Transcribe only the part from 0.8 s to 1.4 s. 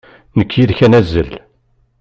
ad nazzel.